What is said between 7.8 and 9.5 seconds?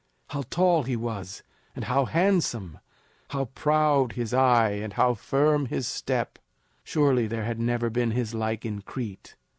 been his like in Crete.